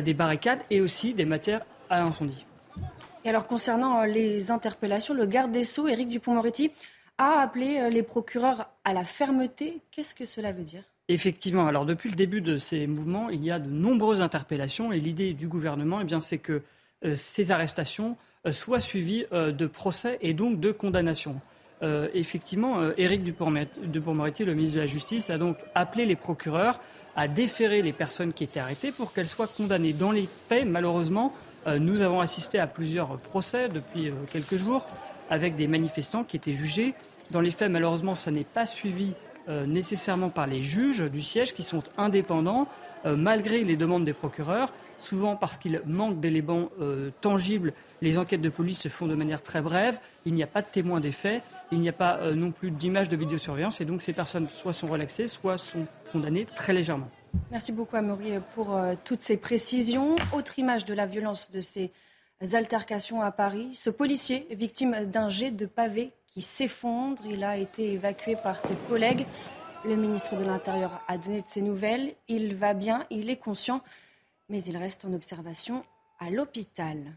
des 0.02 0.14
barricades 0.14 0.60
et 0.70 0.80
aussi 0.80 1.12
des 1.12 1.24
matières 1.24 1.62
à 1.90 2.02
incendie. 2.02 2.46
Et 3.24 3.28
alors 3.28 3.46
concernant 3.46 4.02
euh, 4.02 4.06
les 4.06 4.50
interpellations, 4.50 5.14
le 5.14 5.26
garde 5.26 5.52
des 5.52 5.64
Sceaux, 5.64 5.88
Éric 5.88 6.08
Dupont-Moretti, 6.08 6.72
a 7.18 7.40
appelé 7.40 7.78
euh, 7.78 7.88
les 7.88 8.02
procureurs 8.02 8.68
à 8.84 8.92
la 8.92 9.04
fermeté. 9.04 9.80
Qu'est-ce 9.90 10.14
que 10.14 10.24
cela 10.24 10.52
veut 10.52 10.64
dire? 10.64 10.82
Effectivement, 11.08 11.66
alors 11.66 11.84
depuis 11.84 12.10
le 12.10 12.16
début 12.16 12.40
de 12.40 12.58
ces 12.58 12.86
mouvements, 12.86 13.28
il 13.28 13.44
y 13.44 13.50
a 13.50 13.58
de 13.58 13.68
nombreuses 13.68 14.22
interpellations 14.22 14.92
et 14.92 14.98
l'idée 14.98 15.34
du 15.34 15.46
gouvernement, 15.46 16.00
eh 16.00 16.20
c'est 16.20 16.38
que 16.38 16.62
euh, 17.04 17.14
ces 17.14 17.52
arrestations 17.52 18.16
soient 18.50 18.80
suivies 18.80 19.24
de 19.30 19.66
procès 19.68 20.18
et 20.20 20.34
donc 20.34 20.58
de 20.58 20.72
condamnations. 20.72 21.40
effectivement, 22.12 22.90
Éric 22.96 23.22
Dupont-Moretti, 23.22 24.44
le 24.44 24.54
ministre 24.54 24.74
de 24.74 24.80
la 24.80 24.88
Justice, 24.88 25.30
a 25.30 25.38
donc 25.38 25.58
appelé 25.76 26.06
les 26.06 26.16
procureurs 26.16 26.80
à 27.14 27.28
déférer 27.28 27.82
les 27.82 27.92
personnes 27.92 28.32
qui 28.32 28.42
étaient 28.42 28.58
arrêtées 28.58 28.90
pour 28.90 29.12
qu'elles 29.12 29.28
soient 29.28 29.46
condamnées. 29.46 29.92
Dans 29.92 30.10
les 30.10 30.28
faits, 30.48 30.66
malheureusement, 30.66 31.32
nous 31.78 32.02
avons 32.02 32.20
assisté 32.20 32.58
à 32.58 32.66
plusieurs 32.66 33.18
procès 33.18 33.68
depuis 33.68 34.08
euh, 34.08 34.14
quelques 34.30 34.56
jours 34.56 34.86
avec 35.30 35.56
des 35.56 35.68
manifestants 35.68 36.24
qui 36.24 36.36
étaient 36.36 36.52
jugés. 36.52 36.94
Dans 37.30 37.40
les 37.40 37.50
faits, 37.50 37.70
malheureusement, 37.70 38.14
ça 38.14 38.30
n'est 38.30 38.44
pas 38.44 38.66
suivi 38.66 39.12
euh, 39.48 39.66
nécessairement 39.66 40.28
par 40.28 40.46
les 40.46 40.62
juges 40.62 41.02
du 41.02 41.22
siège 41.22 41.54
qui 41.54 41.62
sont 41.62 41.82
indépendants 41.96 42.68
malgré 43.04 43.64
les 43.64 43.74
demandes 43.74 44.04
des 44.04 44.12
procureurs, 44.12 44.72
souvent 44.96 45.34
parce 45.34 45.58
qu'il 45.58 45.82
manque 45.86 46.20
d'éléments 46.20 46.68
tangibles. 47.20 47.72
Les 48.00 48.16
enquêtes 48.16 48.40
de 48.40 48.48
police 48.48 48.78
se 48.78 48.88
font 48.88 49.08
de 49.08 49.16
manière 49.16 49.42
très 49.42 49.60
brève, 49.60 49.98
il 50.24 50.34
n'y 50.34 50.44
a 50.44 50.46
pas 50.46 50.62
de 50.62 50.68
témoins 50.68 51.00
des 51.00 51.10
faits, 51.10 51.42
il 51.72 51.80
n'y 51.80 51.88
a 51.88 51.92
pas 51.92 52.32
non 52.32 52.52
plus 52.52 52.70
d'images 52.70 53.08
de 53.08 53.16
vidéosurveillance 53.16 53.80
et 53.80 53.86
donc 53.86 54.02
ces 54.02 54.12
personnes 54.12 54.46
soit 54.46 54.72
sont 54.72 54.86
relaxées, 54.86 55.26
soit 55.26 55.58
sont 55.58 55.84
condamnées 56.12 56.44
très 56.44 56.72
légèrement. 56.72 57.10
Merci 57.50 57.72
beaucoup, 57.72 57.96
Amaury, 57.96 58.32
pour 58.54 58.74
euh, 58.74 58.94
toutes 59.04 59.20
ces 59.20 59.36
précisions. 59.36 60.16
Autre 60.32 60.58
image 60.58 60.84
de 60.84 60.94
la 60.94 61.06
violence 61.06 61.50
de 61.50 61.60
ces 61.60 61.92
altercations 62.52 63.20
à 63.20 63.30
Paris. 63.30 63.74
Ce 63.74 63.90
policier, 63.90 64.46
victime 64.50 65.04
d'un 65.06 65.28
jet 65.28 65.50
de 65.50 65.66
pavé 65.66 66.12
qui 66.26 66.40
s'effondre, 66.40 67.22
il 67.26 67.44
a 67.44 67.58
été 67.58 67.92
évacué 67.92 68.36
par 68.36 68.58
ses 68.58 68.74
collègues. 68.88 69.26
Le 69.84 69.96
ministre 69.96 70.36
de 70.36 70.44
l'Intérieur 70.44 71.02
a 71.08 71.18
donné 71.18 71.40
de 71.40 71.46
ses 71.46 71.60
nouvelles. 71.60 72.14
Il 72.28 72.54
va 72.54 72.72
bien, 72.72 73.06
il 73.10 73.28
est 73.28 73.36
conscient, 73.36 73.82
mais 74.48 74.62
il 74.62 74.76
reste 74.76 75.04
en 75.04 75.12
observation 75.12 75.84
à 76.20 76.30
l'hôpital. 76.30 77.16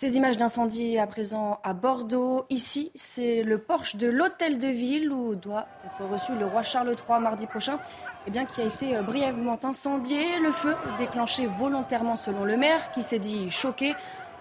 Ces 0.00 0.16
images 0.16 0.38
d'incendie 0.38 0.96
à 0.96 1.06
présent 1.06 1.60
à 1.62 1.74
Bordeaux. 1.74 2.46
Ici, 2.48 2.90
c'est 2.94 3.42
le 3.42 3.58
porche 3.58 3.96
de 3.96 4.08
l'hôtel 4.08 4.58
de 4.58 4.66
ville 4.66 5.12
où 5.12 5.34
doit 5.34 5.66
être 5.84 6.10
reçu 6.10 6.32
le 6.34 6.46
roi 6.46 6.62
Charles 6.62 6.96
III 7.06 7.20
mardi 7.20 7.46
prochain, 7.46 7.78
eh 8.26 8.30
bien, 8.30 8.46
qui 8.46 8.62
a 8.62 8.64
été 8.64 8.96
euh, 8.96 9.02
brièvement 9.02 9.58
incendié. 9.62 10.38
Le 10.38 10.52
feu, 10.52 10.74
déclenché 10.96 11.44
volontairement 11.44 12.16
selon 12.16 12.46
le 12.46 12.56
maire, 12.56 12.90
qui 12.92 13.02
s'est 13.02 13.18
dit 13.18 13.50
choqué, 13.50 13.92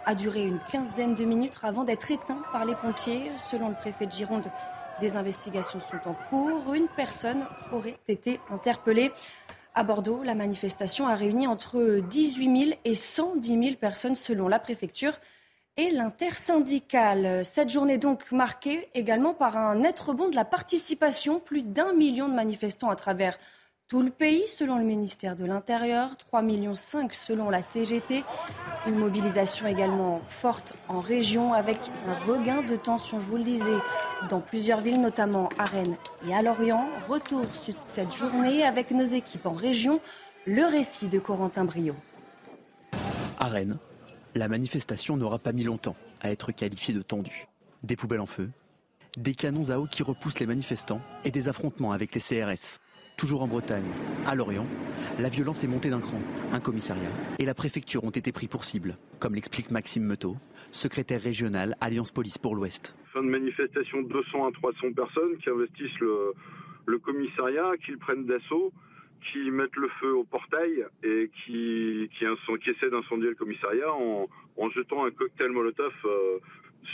a 0.05 0.15
duré 0.15 0.45
une 0.45 0.59
quinzaine 0.71 1.13
de 1.13 1.25
minutes 1.25 1.59
avant 1.61 1.83
d'être 1.83 2.09
éteint 2.09 2.41
par 2.53 2.63
les 2.63 2.75
pompiers. 2.75 3.29
Selon 3.35 3.67
le 3.67 3.75
préfet 3.75 4.05
de 4.05 4.11
Gironde, 4.13 4.49
des 5.01 5.17
investigations 5.17 5.81
sont 5.81 6.09
en 6.09 6.15
cours. 6.29 6.73
Une 6.73 6.87
personne 6.87 7.45
aurait 7.73 7.99
été 8.07 8.39
interpellée. 8.49 9.11
À 9.75 9.83
Bordeaux, 9.83 10.23
la 10.23 10.35
manifestation 10.35 11.09
a 11.09 11.15
réuni 11.15 11.47
entre 11.47 11.99
18 12.09 12.59
000 12.59 12.79
et 12.85 12.95
110 12.95 13.61
000 13.61 13.75
personnes 13.75 14.15
selon 14.15 14.47
la 14.47 14.59
préfecture 14.59 15.19
et 15.79 15.91
l'intersyndicale. 15.91 17.45
Cette 17.45 17.69
journée 17.69 17.97
donc 17.97 18.33
marquée 18.33 18.89
également 18.95 19.33
par 19.33 19.55
un 19.55 19.75
net 19.75 19.97
rebond 19.97 20.27
de 20.27 20.35
la 20.35 20.43
participation, 20.43 21.39
plus 21.39 21.61
d'un 21.61 21.93
million 21.93 22.27
de 22.27 22.33
manifestants 22.33 22.89
à 22.89 22.97
travers 22.97 23.37
tout 23.87 24.01
le 24.01 24.09
pays, 24.09 24.43
selon 24.49 24.77
le 24.77 24.83
ministère 24.83 25.37
de 25.37 25.45
l'Intérieur, 25.45 26.17
3,5 26.33 26.43
millions 26.43 26.75
selon 26.75 27.49
la 27.49 27.61
CGT. 27.61 28.25
Une 28.87 28.97
mobilisation 28.97 29.67
également 29.67 30.19
forte 30.27 30.73
en 30.89 30.99
région 30.99 31.53
avec 31.53 31.77
un 32.07 32.25
regain 32.25 32.61
de 32.61 32.75
tension, 32.75 33.21
je 33.21 33.25
vous 33.25 33.37
le 33.37 33.43
disais, 33.43 33.77
dans 34.29 34.41
plusieurs 34.41 34.81
villes, 34.81 34.99
notamment 34.99 35.47
à 35.57 35.63
Rennes 35.63 35.95
et 36.27 36.35
à 36.35 36.41
Lorient. 36.41 36.89
Retour 37.07 37.45
sur 37.53 37.75
cette 37.85 38.13
journée 38.13 38.65
avec 38.65 38.91
nos 38.91 39.05
équipes 39.05 39.45
en 39.45 39.53
région. 39.53 40.01
Le 40.45 40.65
récit 40.65 41.07
de 41.07 41.19
Corentin 41.19 41.63
Brio. 41.63 41.95
À 43.39 43.45
Rennes, 43.45 43.77
la 44.35 44.47
manifestation 44.47 45.17
n'aura 45.17 45.39
pas 45.39 45.51
mis 45.51 45.63
longtemps 45.63 45.95
à 46.21 46.31
être 46.31 46.51
qualifiée 46.51 46.93
de 46.93 47.01
tendue. 47.01 47.47
Des 47.83 47.95
poubelles 47.95 48.19
en 48.19 48.25
feu, 48.25 48.49
des 49.17 49.33
canons 49.33 49.69
à 49.69 49.79
eau 49.79 49.85
qui 49.85 50.03
repoussent 50.03 50.39
les 50.39 50.45
manifestants 50.45 51.01
et 51.25 51.31
des 51.31 51.49
affrontements 51.49 51.91
avec 51.91 52.13
les 52.13 52.21
CRS. 52.21 52.79
Toujours 53.17 53.41
en 53.41 53.47
Bretagne, 53.47 53.89
à 54.25 54.35
Lorient, 54.35 54.67
la 55.19 55.27
violence 55.29 55.63
est 55.63 55.67
montée 55.67 55.89
d'un 55.89 55.99
cran. 55.99 56.21
Un 56.53 56.59
commissariat 56.59 57.09
et 57.37 57.45
la 57.45 57.53
préfecture 57.53 58.03
ont 58.03 58.11
été 58.11 58.31
pris 58.31 58.47
pour 58.47 58.63
cible, 58.63 58.97
comme 59.19 59.35
l'explique 59.35 59.71
Maxime 59.71 60.03
Meteau, 60.03 60.37
secrétaire 60.71 61.21
régional 61.21 61.75
Alliance 61.81 62.11
Police 62.11 62.37
pour 62.37 62.55
l'Ouest. 62.55 62.95
Fin 63.11 63.23
de 63.23 63.27
manifestation, 63.27 64.03
200 64.03 64.47
à 64.47 64.51
300 64.51 64.93
personnes 64.95 65.37
qui 65.43 65.49
investissent 65.49 65.99
le, 65.99 66.99
commissariat, 66.99 67.71
qui 67.83 67.91
le 67.91 67.97
prennent 67.97 68.25
d'assaut 68.25 68.71
qui 69.31 69.51
mettent 69.51 69.75
le 69.75 69.89
feu 69.99 70.15
au 70.15 70.23
portail 70.23 70.85
et 71.03 71.29
qui, 71.45 72.09
essaient 72.21 72.89
d'incendier 72.89 73.29
le 73.29 73.35
commissariat 73.35 73.91
en, 73.91 74.27
jetant 74.75 75.05
un 75.05 75.11
cocktail 75.11 75.49
Molotov 75.51 75.93
euh, 76.05 76.37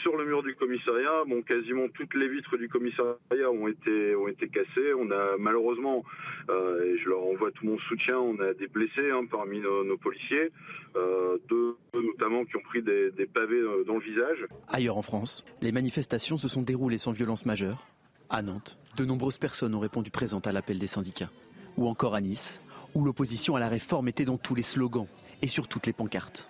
sur 0.01 0.15
le 0.17 0.25
mur 0.25 0.43
du 0.43 0.55
commissariat. 0.55 1.23
Bon, 1.27 1.41
quasiment 1.41 1.87
toutes 1.89 2.13
les 2.13 2.27
vitres 2.27 2.57
du 2.57 2.69
commissariat 2.69 3.51
ont 3.51 3.67
été, 3.67 4.15
ont 4.15 4.27
été 4.27 4.47
cassées. 4.47 4.93
On 4.97 5.11
a 5.11 5.37
malheureusement, 5.37 6.03
euh, 6.49 6.83
et 6.85 6.97
je 6.99 7.09
leur 7.09 7.23
envoie 7.23 7.51
tout 7.51 7.65
mon 7.65 7.77
soutien, 7.79 8.17
on 8.17 8.39
a 8.39 8.53
des 8.53 8.67
blessés 8.67 9.11
hein, 9.11 9.25
parmi 9.29 9.59
nos, 9.59 9.97
policiers, 9.97 10.51
euh, 10.95 11.37
deux 11.49 11.75
notamment 11.93 12.45
qui 12.45 12.55
ont 12.55 12.61
pris 12.61 12.81
des, 12.81 13.11
pavés 13.33 13.61
dans 13.85 13.95
le 13.95 14.01
visage. 14.01 14.45
Ailleurs 14.67 14.97
en 14.97 15.01
France, 15.01 15.43
les 15.61 15.71
manifestations 15.71 16.37
se 16.37 16.47
sont 16.47 16.61
déroulées 16.61 16.97
sans 16.97 17.11
violence 17.11 17.45
majeure. 17.45 17.87
À 18.29 18.41
Nantes, 18.41 18.77
de 18.97 19.05
nombreuses 19.05 19.37
personnes 19.37 19.75
ont 19.75 19.79
répondu 19.79 20.09
présentes 20.09 20.47
à 20.47 20.51
l'appel 20.51 20.79
des 20.79 20.87
syndicats 20.87 21.29
ou 21.77 21.87
encore 21.87 22.15
à 22.15 22.21
Nice, 22.21 22.61
où 22.93 23.03
l'opposition 23.03 23.55
à 23.55 23.59
la 23.59 23.67
réforme 23.67 24.07
était 24.07 24.25
dans 24.25 24.37
tous 24.37 24.55
les 24.55 24.63
slogans 24.63 25.07
et 25.41 25.47
sur 25.47 25.67
toutes 25.67 25.87
les 25.87 25.93
pancartes. 25.93 26.47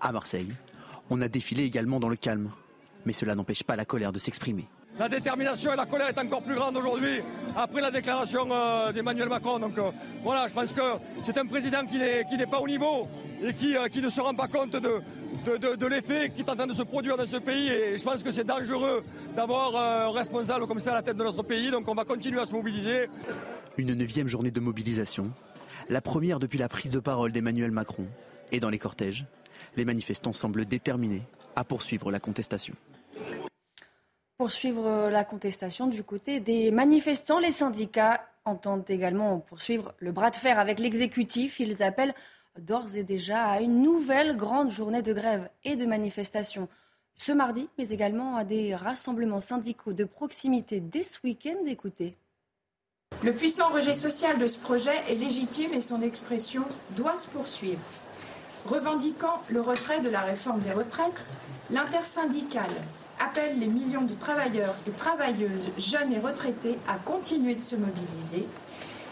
À 0.00 0.12
Marseille, 0.12 0.52
on 1.10 1.20
a 1.20 1.28
défilé 1.28 1.64
également 1.64 2.00
dans 2.00 2.08
le 2.08 2.16
calme, 2.16 2.50
mais 3.04 3.12
cela 3.12 3.34
n'empêche 3.34 3.62
pas 3.62 3.76
la 3.76 3.84
colère 3.84 4.12
de 4.12 4.18
s'exprimer. 4.18 4.66
La 4.98 5.08
détermination 5.08 5.72
et 5.72 5.76
la 5.76 5.86
colère 5.86 6.08
est 6.08 6.18
encore 6.18 6.42
plus 6.42 6.54
grande 6.54 6.76
aujourd'hui 6.76 7.22
après 7.56 7.80
la 7.80 7.90
déclaration 7.90 8.46
euh, 8.50 8.92
d'Emmanuel 8.92 9.28
Macron. 9.28 9.58
Donc 9.58 9.78
euh, 9.78 9.90
voilà, 10.22 10.46
je 10.46 10.52
pense 10.52 10.72
que 10.72 10.82
c'est 11.22 11.38
un 11.38 11.46
président 11.46 11.86
qui 11.86 11.96
n'est 11.98 12.46
pas 12.46 12.60
au 12.60 12.68
niveau 12.68 13.08
et 13.42 13.54
qui, 13.54 13.76
euh, 13.76 13.88
qui, 13.88 14.02
ne 14.02 14.10
se 14.10 14.20
rend 14.20 14.34
pas 14.34 14.48
compte 14.48 14.72
de, 14.72 15.76
de 15.76 15.86
l'effet 15.86 16.30
qui 16.30 16.42
est 16.42 16.50
en 16.50 16.56
train 16.56 16.66
de 16.66 16.74
se 16.74 16.82
produire 16.82 17.16
dans 17.16 17.24
ce 17.24 17.38
pays. 17.38 17.68
Et 17.68 17.98
je 17.98 18.04
pense 18.04 18.22
que 18.22 18.30
c'est 18.30 18.44
dangereux 18.44 19.02
d'avoir 19.34 19.74
un 19.74 20.10
responsable 20.10 20.66
comme 20.66 20.80
ça 20.80 20.90
à 20.90 20.94
la 20.94 21.02
tête 21.02 21.16
de 21.16 21.24
notre 21.24 21.42
pays. 21.44 21.70
Donc 21.70 21.88
on 21.88 21.94
va 21.94 22.04
continuer 22.04 22.40
à 22.40 22.44
se 22.44 22.52
mobiliser. 22.52 23.08
Une 23.78 23.94
neuvième 23.94 24.26
journée 24.26 24.50
de 24.50 24.60
mobilisation, 24.60 25.30
la 25.88 26.00
première 26.00 26.38
depuis 26.38 26.58
la 26.58 26.68
prise 26.68 26.90
de 26.90 26.98
parole 26.98 27.32
d'Emmanuel 27.32 27.70
Macron. 27.70 28.06
Et 28.52 28.60
dans 28.60 28.68
les 28.68 28.78
cortèges, 28.78 29.26
les 29.76 29.84
manifestants 29.84 30.32
semblent 30.32 30.64
déterminés 30.64 31.22
à 31.56 31.64
poursuivre 31.64 32.10
la 32.10 32.18
contestation. 32.18 32.74
Poursuivre 34.38 35.08
la 35.10 35.24
contestation 35.24 35.86
du 35.86 36.02
côté 36.02 36.40
des 36.40 36.70
manifestants, 36.70 37.38
les 37.38 37.52
syndicats 37.52 38.26
entendent 38.44 38.88
également 38.90 39.38
poursuivre 39.38 39.94
le 39.98 40.12
bras 40.12 40.30
de 40.30 40.36
fer 40.36 40.58
avec 40.58 40.78
l'exécutif. 40.78 41.60
Ils 41.60 41.82
appellent 41.82 42.14
d'ores 42.58 42.96
et 42.96 43.04
déjà 43.04 43.44
à 43.44 43.60
une 43.60 43.82
nouvelle 43.82 44.36
grande 44.36 44.70
journée 44.70 45.02
de 45.02 45.12
grève 45.12 45.48
et 45.64 45.76
de 45.76 45.86
manifestation 45.86 46.68
ce 47.14 47.32
mardi, 47.32 47.68
mais 47.76 47.90
également 47.90 48.36
à 48.36 48.44
des 48.44 48.74
rassemblements 48.74 49.40
syndicaux 49.40 49.92
de 49.92 50.04
proximité 50.04 50.80
dès 50.80 51.02
ce 51.02 51.18
week-end. 51.22 51.66
Écoutez. 51.66 52.16
Le 53.22 53.34
puissant 53.34 53.68
rejet 53.68 53.92
social 53.92 54.38
de 54.38 54.46
ce 54.46 54.56
projet 54.56 54.96
est 55.10 55.14
légitime 55.14 55.74
et 55.74 55.82
son 55.82 56.00
expression 56.00 56.62
doit 56.96 57.16
se 57.16 57.28
poursuivre. 57.28 57.82
Revendiquant 58.64 59.42
le 59.50 59.60
retrait 59.60 60.00
de 60.00 60.08
la 60.08 60.22
réforme 60.22 60.60
des 60.60 60.72
retraites, 60.72 61.30
l'intersyndicale 61.70 62.70
appelle 63.18 63.58
les 63.58 63.66
millions 63.66 64.04
de 64.04 64.14
travailleurs 64.14 64.74
et 64.86 64.92
travailleuses, 64.92 65.70
jeunes 65.76 66.14
et 66.14 66.18
retraités, 66.18 66.78
à 66.88 66.94
continuer 66.94 67.54
de 67.54 67.60
se 67.60 67.76
mobiliser. 67.76 68.46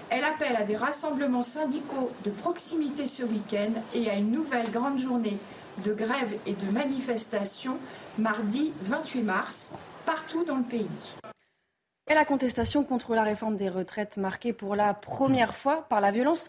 Elle 0.08 0.24
appelle 0.24 0.56
à 0.56 0.62
des 0.62 0.76
rassemblements 0.76 1.42
syndicaux 1.42 2.10
de 2.24 2.30
proximité 2.30 3.04
ce 3.04 3.24
week-end 3.24 3.72
et 3.92 4.08
à 4.08 4.14
une 4.14 4.32
nouvelle 4.32 4.70
grande 4.70 4.98
journée 4.98 5.36
de 5.84 5.92
grève 5.92 6.34
et 6.46 6.54
de 6.54 6.70
manifestation 6.72 7.76
mardi 8.16 8.72
28 8.80 9.20
mars 9.20 9.72
partout 10.06 10.44
dans 10.44 10.56
le 10.56 10.64
pays. 10.64 10.86
Et 12.10 12.14
la 12.14 12.24
contestation 12.24 12.84
contre 12.84 13.14
la 13.14 13.22
réforme 13.22 13.56
des 13.56 13.68
retraites 13.68 14.16
marquée 14.16 14.54
pour 14.54 14.74
la 14.74 14.94
première 14.94 15.54
fois 15.54 15.86
par 15.90 16.00
la 16.00 16.10
violence 16.10 16.48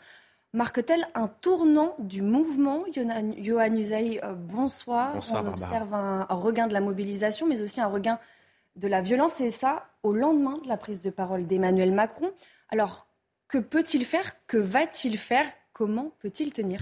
marque-t-elle 0.53 1.05
un 1.15 1.27
tournant 1.27 1.95
du 1.99 2.21
mouvement 2.21 2.83
Johan 2.93 3.75
Usaï, 3.75 4.21
euh, 4.23 4.33
bonsoir. 4.33 5.13
bonsoir. 5.13 5.43
On 5.43 5.49
observe 5.49 5.93
un, 5.93 6.25
un, 6.29 6.35
regain 6.35 6.67
de 6.67 6.73
la 6.73 6.79
mobilisation, 6.79 7.45
mais 7.45 7.61
aussi 7.61 7.81
un 7.81 7.87
regain 7.87 8.19
de 8.77 8.87
la 8.87 9.01
violence, 9.01 9.41
et 9.41 9.49
ça 9.49 9.87
au 10.01 10.13
lendemain 10.13 10.57
de 10.63 10.67
la 10.69 10.77
prise 10.77 11.01
de 11.01 11.09
parole 11.09 11.45
d'Emmanuel 11.45 11.91
Macron. 11.91 12.31
Alors, 12.69 13.07
que 13.49 13.57
peut-il 13.57 14.05
faire? 14.05 14.35
Que 14.47 14.57
va-t-il 14.57 15.17
faire? 15.17 15.45
Comment 15.73 16.13
peut-il 16.19 16.53
tenir? 16.53 16.79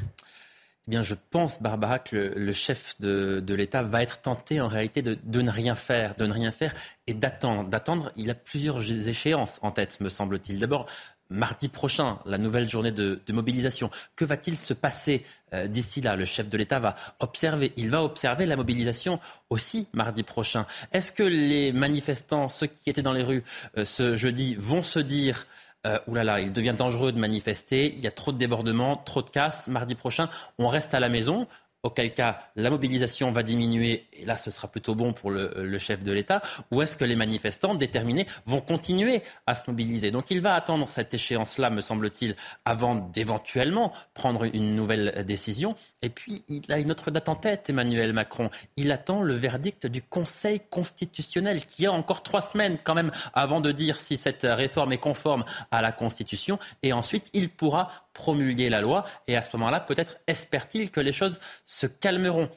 Eh 0.87 0.91
bien, 0.91 1.03
je 1.03 1.15
pense, 1.31 1.61
Barbara, 1.61 1.99
que 1.99 2.15
le, 2.15 2.53
chef 2.53 2.95
de, 3.01 3.43
l'État 3.53 3.83
va 3.83 4.01
être 4.01 4.21
tenté 4.21 4.61
en 4.61 4.69
réalité 4.69 5.01
de, 5.01 5.41
ne 5.41 5.51
rien 5.51 5.75
faire, 5.75 6.15
de 6.15 6.25
ne 6.25 6.31
rien 6.31 6.53
faire 6.53 6.73
et 7.07 7.13
d'attendre. 7.13 8.11
Il 8.15 8.29
a 8.29 8.35
plusieurs 8.35 8.81
échéances 8.81 9.59
en 9.61 9.71
tête, 9.71 9.99
me 9.99 10.07
semble-t-il. 10.07 10.59
D'abord, 10.59 10.85
mardi 11.29 11.67
prochain, 11.67 12.19
la 12.25 12.37
nouvelle 12.37 12.69
journée 12.69 12.93
de, 12.93 13.21
de 13.25 13.33
mobilisation. 13.33 13.91
Que 14.15 14.23
va-t-il 14.23 14.55
se 14.55 14.73
passer 14.73 15.25
euh, 15.53 15.67
d'ici 15.67 15.99
là? 15.99 16.15
Le 16.15 16.23
chef 16.23 16.47
de 16.47 16.57
l'État 16.57 16.79
va 16.79 16.95
observer. 17.19 17.73
Il 17.75 17.89
va 17.91 18.01
observer 18.01 18.45
la 18.45 18.55
mobilisation 18.55 19.19
aussi 19.49 19.89
mardi 19.91 20.23
prochain. 20.23 20.65
Est-ce 20.93 21.11
que 21.11 21.23
les 21.23 21.73
manifestants, 21.73 22.47
ceux 22.47 22.67
qui 22.67 22.89
étaient 22.89 23.01
dans 23.01 23.11
les 23.11 23.23
rues 23.23 23.43
euh, 23.77 23.83
ce 23.83 24.15
jeudi, 24.15 24.55
vont 24.57 24.83
se 24.83 24.99
dire 24.99 25.47
euh, 25.87 25.99
oulala, 26.07 26.39
il 26.41 26.53
devient 26.53 26.75
dangereux 26.77 27.11
de 27.11 27.19
manifester, 27.19 27.93
il 27.95 27.99
y 27.99 28.07
a 28.07 28.11
trop 28.11 28.31
de 28.31 28.37
débordements, 28.37 28.97
trop 28.97 29.21
de 29.21 29.29
casse. 29.29 29.67
Mardi 29.67 29.95
prochain, 29.95 30.29
on 30.59 30.67
reste 30.67 30.93
à 30.93 30.99
la 30.99 31.09
maison 31.09 31.47
auquel 31.83 32.13
cas 32.13 32.39
la 32.55 32.69
mobilisation 32.69 33.31
va 33.31 33.43
diminuer, 33.43 34.07
et 34.13 34.25
là 34.25 34.37
ce 34.37 34.51
sera 34.51 34.67
plutôt 34.67 34.95
bon 34.95 35.13
pour 35.13 35.31
le, 35.31 35.77
chef 35.79 36.03
de 36.03 36.11
l'État, 36.11 36.41
ou 36.71 36.81
est-ce 36.81 36.97
que 36.97 37.05
les 37.05 37.15
manifestants 37.15 37.75
déterminés 37.75 38.25
vont 38.45 38.61
continuer 38.61 39.21
à 39.45 39.55
se 39.55 39.63
mobiliser? 39.67 40.11
Donc 40.11 40.31
il 40.31 40.41
va 40.41 40.55
attendre 40.55 40.89
cette 40.89 41.13
échéance-là, 41.13 41.69
me 41.69 41.81
semble-t-il, 41.81 42.35
avant 42.65 42.95
d'éventuellement 42.95 43.93
prendre 44.13 44.43
une 44.43 44.75
nouvelle 44.75 45.23
décision. 45.25 45.75
Et 46.01 46.09
puis 46.09 46.43
il 46.49 46.71
a 46.71 46.79
une 46.79 46.91
autre 46.91 47.11
date 47.11 47.29
en 47.29 47.35
tête, 47.35 47.69
Emmanuel 47.69 48.11
Macron. 48.13 48.49
Il 48.75 48.91
attend 48.91 49.21
le 49.21 49.33
verdict 49.33 49.85
du 49.85 50.01
Conseil 50.01 50.61
constitutionnel, 50.69 51.65
qui 51.65 51.85
a 51.85 51.91
encore 51.91 52.23
trois 52.23 52.41
semaines 52.41 52.77
quand 52.83 52.95
même 52.95 53.11
avant 53.33 53.61
de 53.61 53.71
dire 53.71 53.99
si 53.99 54.17
cette 54.17 54.43
réforme 54.43 54.93
est 54.93 54.97
conforme 54.97 55.45
à 55.71 55.81
la 55.81 55.91
Constitution, 55.91 56.57
et 56.81 56.93
ensuite 56.93 57.29
il 57.33 57.49
pourra 57.49 57.89
promulguer 58.17 58.69
la 58.69 58.81
loi. 58.81 59.05
Et 59.27 59.37
à 59.37 59.43
ce 59.43 59.55
moment-là, 59.55 59.79
peut-être 59.79 60.17
espère-t-il 60.25 60.89
que 60.89 60.99
les 60.99 61.13
choses 61.13 61.39
se 61.65 61.85
calmeront. 61.85 62.49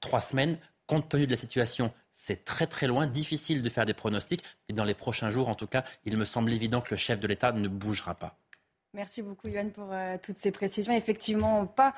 Trois 0.00 0.20
semaines, 0.20 0.56
compte 0.86 1.08
tenu 1.08 1.26
de 1.26 1.32
la 1.32 1.36
situation, 1.36 1.92
c'est 2.12 2.44
très 2.44 2.66
très 2.66 2.86
loin, 2.86 3.06
difficile 3.06 3.62
de 3.62 3.68
faire 3.68 3.86
des 3.86 3.94
pronostics. 3.94 4.42
Et 4.68 4.72
dans 4.72 4.84
les 4.84 4.94
prochains 4.94 5.30
jours, 5.30 5.48
en 5.48 5.56
tout 5.56 5.66
cas, 5.66 5.84
il 6.04 6.16
me 6.16 6.24
semble 6.24 6.52
évident 6.52 6.80
que 6.80 6.92
le 6.92 6.96
chef 6.96 7.18
de 7.18 7.26
l'État 7.26 7.50
ne 7.52 7.68
bougera 7.68 8.14
pas. 8.14 8.38
Merci 8.94 9.22
beaucoup, 9.22 9.48
Yann, 9.48 9.70
pour 9.72 9.92
euh, 9.92 10.16
toutes 10.22 10.38
ces 10.38 10.52
précisions. 10.52 10.92
Effectivement, 10.92 11.66
pas 11.66 11.94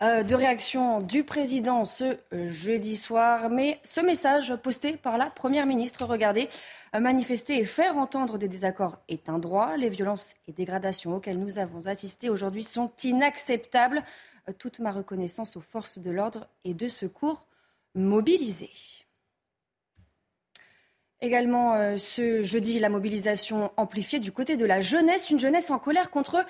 de 0.00 0.34
réaction 0.34 1.00
du 1.00 1.24
président 1.24 1.84
ce 1.84 2.18
euh, 2.32 2.48
jeudi 2.48 2.96
soir, 2.96 3.48
mais 3.48 3.80
ce 3.84 4.00
message 4.00 4.54
posté 4.56 4.96
par 4.96 5.18
la 5.18 5.26
Première 5.26 5.66
ministre, 5.66 6.04
regardez, 6.04 6.48
manifester 6.92 7.58
et 7.58 7.64
faire 7.64 7.96
entendre 7.96 8.38
des 8.38 8.48
désaccords 8.48 8.98
est 9.08 9.28
un 9.28 9.38
droit. 9.38 9.76
Les 9.76 9.88
violences 9.88 10.34
et 10.46 10.52
dégradations 10.52 11.16
auxquelles 11.16 11.38
nous 11.38 11.58
avons 11.58 11.86
assisté 11.86 12.28
aujourd'hui 12.28 12.64
sont 12.64 12.90
inacceptables. 13.02 14.02
Euh, 14.48 14.52
toute 14.52 14.78
ma 14.78 14.92
reconnaissance 14.92 15.56
aux 15.56 15.60
forces 15.60 15.98
de 15.98 16.10
l'ordre 16.10 16.46
et 16.64 16.74
de 16.74 16.88
secours 16.88 17.46
mobilisées. 17.94 19.04
Également 21.20 21.74
euh, 21.74 21.96
ce 21.96 22.42
jeudi, 22.42 22.78
la 22.78 22.90
mobilisation 22.90 23.72
amplifiée 23.76 24.18
du 24.18 24.32
côté 24.32 24.56
de 24.56 24.66
la 24.66 24.80
jeunesse, 24.80 25.30
une 25.30 25.38
jeunesse 25.38 25.70
en 25.70 25.78
colère 25.78 26.10
contre 26.10 26.44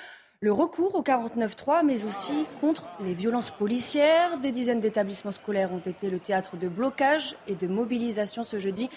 le 0.45 0.53
recours 0.53 0.95
au 0.95 1.03
49.3, 1.03 1.87
mais 1.87 2.05
aussi 2.05 2.45
contre 2.61 2.85
les 3.01 3.15
violences 3.15 3.49
policières. 3.49 4.37
Des 4.37 4.53
dizaines 4.53 4.81
d'établissements 4.81 5.33
scolaires 5.33 5.73
ont 5.73 5.79
été 5.79 6.11
le 6.11 6.19
théâtre 6.19 6.59
de 6.59 6.69
blocage 6.69 7.35
et 7.49 7.55
de 7.55 7.67
mobilisation 7.67 8.43
ce 8.43 8.59
jeudi. 8.59 8.91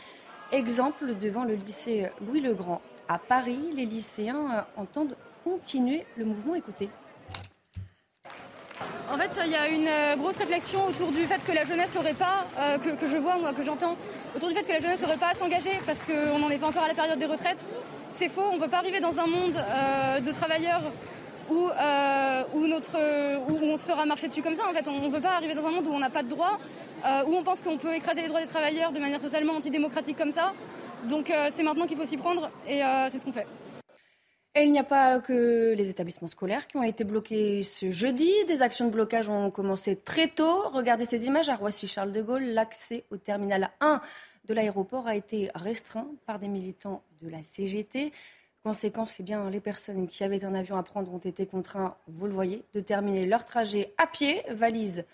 Exemple 0.52 1.16
devant 1.16 1.46
le 1.46 1.54
lycée 1.54 2.10
Louis-le-Grand 2.28 2.82
à 3.08 3.18
Paris, 3.18 3.62
les 3.74 3.86
lycéens 3.86 4.66
entendent 4.76 5.16
continuer 5.46 6.06
le 6.18 6.26
mouvement. 6.26 6.54
Écoutez. 6.54 6.90
En 9.10 9.18
fait, 9.18 9.40
il 9.46 9.52
y 9.52 9.56
a 9.56 9.70
une 9.70 9.88
euh, 9.88 10.18
grosse 10.18 10.36
réflexion 10.36 10.86
autour 10.86 11.14
du 11.14 11.24
fait 11.26 11.46
que 11.46 11.54
la 11.54 11.64
jeunesse 11.64 11.96
n'aurait 11.96 12.14
pas, 12.14 12.46
euh, 12.60 12.78
que, 12.78 13.08
je 13.08 13.16
vois, 13.16 13.38
moi, 13.38 13.54
que 13.54 13.64
j'entends, 13.64 13.96
autour 14.36 14.50
du 14.50 14.56
fait 14.56 14.64
que 14.64 14.74
la 14.74 14.80
jeunesse 14.80 15.02
n'aurait 15.02 15.16
pas 15.16 15.30
à 15.30 15.34
s'engager 15.34 15.80
parce 15.86 16.04
qu'on 16.04 16.40
n'en 16.40 16.50
est 16.50 16.58
pas 16.58 16.68
encore 16.68 16.84
à 16.84 16.90
la 16.90 16.94
période 16.94 17.18
des 17.18 17.26
retraites. 17.26 17.66
C'est 18.10 18.28
faux, 18.28 18.44
on 18.52 18.58
ne 18.58 18.62
veut 18.62 18.68
pas 18.68 18.80
arriver 18.80 19.00
dans 19.00 19.18
un 19.22 19.28
monde 19.28 19.58
euh, 19.58 20.20
de 20.20 20.32
travailleurs 20.34 20.82
où, 21.50 21.70
où, 21.70 22.66
on 23.64 23.78
se 23.78 23.86
fera 23.86 24.06
marcher 24.06 24.28
dessus 24.28 24.42
comme 24.42 24.56
ça. 24.56 24.68
En 24.70 24.74
fait, 24.74 24.88
on 24.88 25.02
ne 25.02 25.10
veut 25.10 25.22
pas 25.22 25.36
arriver 25.36 25.54
dans 25.54 25.66
un 25.66 25.72
monde 25.72 25.88
où 25.88 25.92
on 25.92 26.00
n'a 26.00 26.10
pas 26.10 26.24
de 26.24 26.30
droits, 26.30 26.60
où 27.28 27.36
on 27.36 27.44
pense 27.44 27.62
qu'on 27.62 27.78
peut 27.78 27.96
écraser 27.96 28.22
les 28.22 28.28
droits 28.28 28.42
des 28.42 28.48
travailleurs 28.48 28.92
de 28.92 29.00
manière 29.00 29.20
totalement 29.20 29.54
antidémocratique 29.54 30.18
comme 30.18 30.32
ça. 30.32 30.54
Donc 31.10 31.32
c'est 31.50 31.64
maintenant 31.64 31.86
qu'il 31.86 31.98
faut 31.98 32.06
s'y 32.06 32.18
prendre 32.18 32.52
et 32.68 32.82
c'est 33.10 33.20
ce 33.20 33.24
qu'on 33.24 33.32
fait. 33.32 33.48
Et 34.56 34.64
il 34.64 34.72
n'y 34.72 34.80
a 34.80 34.84
pas 34.84 35.20
que 35.20 35.76
les 35.78 35.92
établissements 35.92 36.28
scolaires 36.28 36.66
qui 36.66 36.78
ont 36.78 36.84
été 36.84 37.04
bloqués 37.04 37.62
ce 37.62 37.92
jeudi. 37.92 38.32
Des 38.48 38.64
actions 38.64 38.88
de 38.88 38.92
blocage 38.92 39.30
ont 39.30 39.52
commencé 39.52 39.96
très 39.96 40.30
tôt. 40.30 40.70
Regardez 40.74 41.06
ces 41.06 41.28
images 41.28 41.48
à 41.48 41.56
Roissy-Charles 41.56 42.12
de 42.12 42.24
Gaulle. 42.24 42.44
L'accès 42.44 43.06
au 43.12 43.18
terminal 43.18 43.70
1 43.82 44.02
de 44.46 44.54
l'aéroport 44.56 45.06
a 45.06 45.16
été 45.16 45.52
restreint 45.54 46.08
par 46.26 46.40
des 46.40 46.48
militants 46.48 47.04
de 47.22 47.30
la 47.30 47.44
CGT. 47.44 48.12
Conséquence, 48.68 49.14
c'est 49.16 49.24
bien 49.24 49.50
les 49.50 49.62
personnes 49.62 50.10
qui 50.10 50.26
avaient 50.26 50.44
un 50.44 50.54
avion 50.54 50.76
à 50.76 50.84
prendre 50.84 51.14
ont 51.14 51.20
été 51.20 51.46
contraints, 51.46 51.96
vous 52.10 52.28
le 52.28 52.34
voyez, 52.34 52.66
de 52.74 52.82
terminer 52.82 53.26
leur 53.26 53.46
trajet 53.46 53.94
à 53.98 54.08
pied, 54.08 54.44
valise 54.50 55.06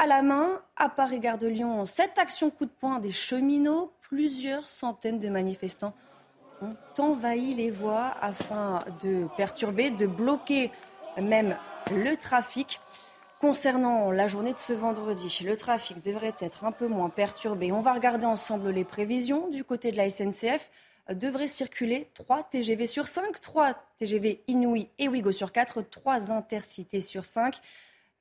à 0.00 0.08
la 0.08 0.20
main. 0.20 0.60
À 0.74 0.88
Paris-Gare 0.88 1.38
de 1.38 1.46
Lyon, 1.46 1.86
cette 1.86 2.18
action 2.18 2.50
coup 2.50 2.64
de 2.64 2.72
poing 2.72 2.98
des 2.98 3.12
cheminots, 3.12 3.92
plusieurs 4.00 4.66
centaines 4.66 5.20
de 5.20 5.28
manifestants 5.28 5.94
ont 6.60 6.74
envahi 6.98 7.54
les 7.54 7.70
voies 7.70 8.16
afin 8.20 8.84
de 9.04 9.28
perturber, 9.36 9.92
de 9.92 10.08
bloquer 10.08 10.72
même 11.22 11.56
le 11.92 12.16
trafic. 12.16 12.80
Concernant 13.40 14.10
la 14.10 14.26
journée 14.26 14.54
de 14.54 14.58
ce 14.58 14.72
vendredi, 14.72 15.44
le 15.46 15.56
trafic 15.56 16.02
devrait 16.02 16.34
être 16.40 16.64
un 16.64 16.72
peu 16.72 16.88
moins 16.88 17.10
perturbé. 17.10 17.70
On 17.70 17.80
va 17.80 17.92
regarder 17.92 18.26
ensemble 18.26 18.70
les 18.70 18.84
prévisions. 18.84 19.46
Du 19.50 19.62
côté 19.62 19.92
de 19.92 19.96
la 19.96 20.10
SNCF, 20.10 20.72
devrait 21.14 21.48
circuler 21.48 22.08
3 22.14 22.42
TGV 22.44 22.86
sur 22.86 23.06
5, 23.06 23.40
3 23.40 23.74
TGV 23.96 24.42
Inouï 24.48 24.88
et 24.98 25.08
Ouigo 25.08 25.32
sur 25.32 25.52
4, 25.52 25.82
3 25.82 26.30
intercités 26.32 27.00
sur 27.00 27.24
5. 27.24 27.56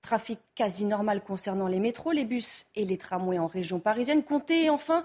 Trafic 0.01 0.39
quasi 0.55 0.85
normal 0.85 1.21
concernant 1.21 1.67
les 1.67 1.79
métros, 1.79 2.11
les 2.11 2.25
bus 2.25 2.65
et 2.75 2.85
les 2.85 2.97
tramways 2.97 3.39
en 3.39 3.47
région 3.47 3.79
parisienne. 3.79 4.23
Comptez 4.23 4.69
enfin 4.69 5.03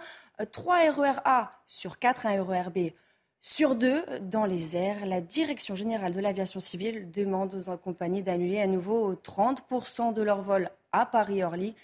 3 0.52 0.92
RER 0.92 1.20
A 1.24 1.52
sur 1.66 1.98
4, 1.98 2.26
un 2.26 2.42
RER 2.42 2.70
B 2.74 2.92
sur 3.44 3.74
deux, 3.74 4.04
dans 4.20 4.44
les 4.44 4.76
airs, 4.76 5.04
la 5.04 5.20
Direction 5.20 5.74
générale 5.74 6.12
de 6.12 6.20
l'aviation 6.20 6.60
civile 6.60 7.10
demande 7.10 7.52
aux 7.66 7.76
compagnies 7.76 8.22
d'annuler 8.22 8.60
à 8.60 8.68
nouveau 8.68 9.14
30% 9.14 10.14
de 10.14 10.22
leurs 10.22 10.42
vols 10.42 10.70
à 10.92 11.06
Paris-Orly, 11.06 11.74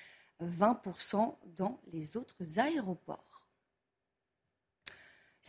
20% 0.40 1.34
dans 1.56 1.80
les 1.92 2.16
autres 2.16 2.36
aéroports. 2.58 3.27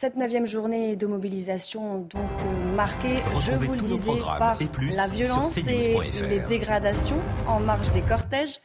Cette 0.01 0.15
neuvième 0.15 0.47
journée 0.47 0.95
de 0.95 1.05
mobilisation 1.07 1.97
donc 1.99 2.21
euh, 2.21 2.73
marquée, 2.73 3.17
je 3.43 3.51
vous 3.51 3.73
le 3.73 3.81
disais, 3.81 4.17
par 4.21 4.57
la 4.57 5.07
violence 5.09 5.57
et 5.57 5.93
les 6.29 6.39
dégradations 6.39 7.19
en 7.49 7.59
marge 7.59 7.91
des 7.91 8.01
cortèges. 8.01 8.61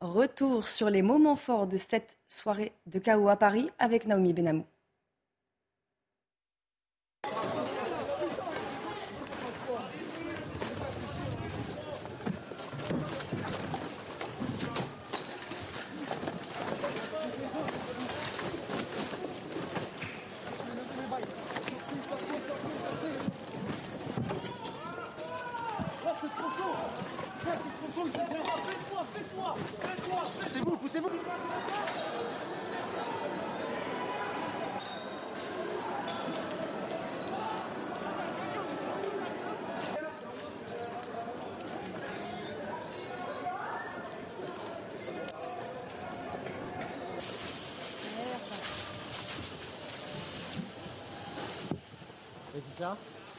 Retour 0.00 0.66
sur 0.66 0.90
les 0.90 1.02
moments 1.02 1.36
forts 1.36 1.68
de 1.68 1.76
cette 1.76 2.18
soirée 2.26 2.72
de 2.86 2.98
chaos 2.98 3.28
à 3.28 3.36
Paris 3.36 3.70
avec 3.78 4.08
Naomi 4.08 4.32
Benamou. 4.32 4.64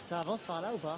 Ça 0.10 0.20
avance 0.20 0.42
par 0.42 0.62
là 0.62 0.70
ou 0.74 0.78
pas? 0.78 0.98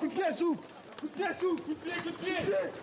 Coup 0.00 0.08
de 0.08 0.12
pied, 0.12 0.22
coup 0.98 1.06
de 1.06 1.12
pied, 1.12 1.26
coup 1.38 1.46
de 1.46 1.74
pied, 1.74 1.92
coup 2.02 2.10
de 2.10 2.16
pied, 2.16 2.32
coup 2.32 2.48
de 2.48 2.56
pied 2.56 2.80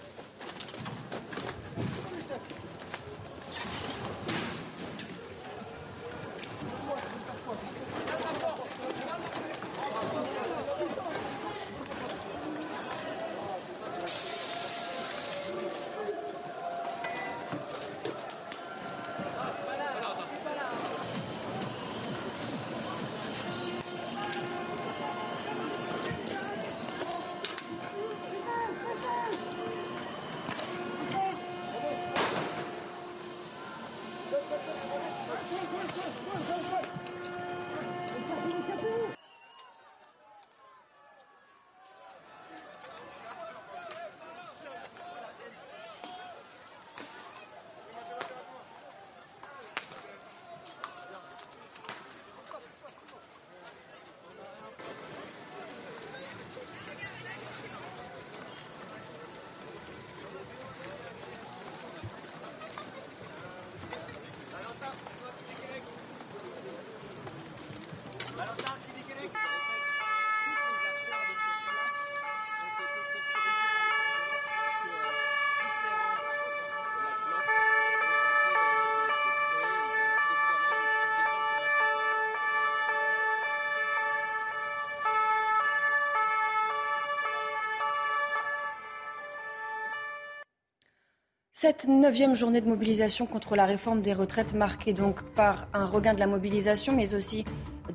Cette 91.59 91.87
neuvième 91.87 92.35
journée 92.35 92.61
de 92.61 92.69
mobilisation 92.69 93.25
contre 93.25 93.55
la 93.55 93.65
réforme 93.65 94.03
des 94.03 94.13
retraites 94.13 94.53
marquée 94.53 94.93
donc 94.93 95.23
par 95.31 95.65
un 95.73 95.85
regain 95.85 96.13
de 96.13 96.19
la 96.19 96.27
mobilisation 96.27 96.95
mais 96.95 97.15
aussi 97.15 97.45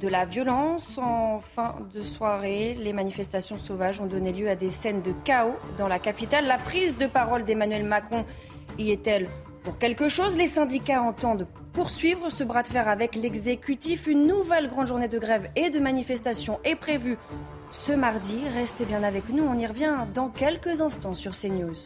de 0.00 0.08
la 0.08 0.24
violence. 0.24 0.98
En 0.98 1.38
fin 1.38 1.76
de 1.94 2.02
soirée, 2.02 2.74
les 2.74 2.92
manifestations 2.92 3.58
sauvages 3.58 4.00
ont 4.00 4.06
donné 4.06 4.32
lieu 4.32 4.50
à 4.50 4.56
des 4.56 4.68
scènes 4.68 5.00
de 5.00 5.12
chaos 5.22 5.54
dans 5.78 5.86
la 5.86 6.00
capitale. 6.00 6.48
La 6.48 6.58
prise 6.58 6.98
de 6.98 7.06
parole 7.06 7.44
d'Emmanuel 7.44 7.84
Macron 7.84 8.24
y 8.80 8.90
est-elle 8.90 9.28
pour 9.62 9.78
quelque 9.78 10.08
chose? 10.08 10.36
Les 10.36 10.48
syndicats 10.48 11.00
entendent 11.00 11.46
poursuivre 11.72 12.30
ce 12.30 12.42
bras 12.42 12.64
de 12.64 12.68
fer 12.68 12.88
avec 12.88 13.14
l'exécutif. 13.14 14.08
Une 14.08 14.26
nouvelle 14.26 14.70
grande 14.70 14.88
journée 14.88 15.06
de 15.06 15.20
grève 15.20 15.48
et 15.54 15.70
de 15.70 15.78
manifestation 15.78 16.58
est 16.64 16.74
prévue 16.74 17.16
ce 17.70 17.92
mardi. 17.92 18.38
Restez 18.56 18.86
bien 18.86 19.04
avec 19.04 19.28
nous, 19.28 19.44
on 19.44 19.56
y 19.56 19.66
revient 19.68 19.98
dans 20.12 20.30
quelques 20.30 20.80
instants 20.80 21.14
sur 21.14 21.30
CNews. 21.30 21.76